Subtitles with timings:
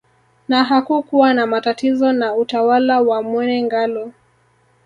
[0.47, 4.11] Na hakukuwa na matatizo na utawala wa Mwene Ngalu